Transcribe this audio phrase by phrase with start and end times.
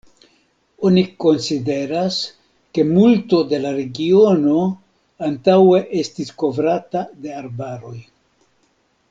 [0.87, 2.17] Oni konsideras
[2.77, 4.65] ke multo de la regiono
[5.29, 7.95] antaŭe estis kovrata de arbaroj.